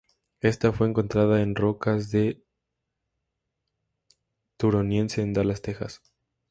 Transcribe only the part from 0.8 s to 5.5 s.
encontrada en rocas del Turoniense de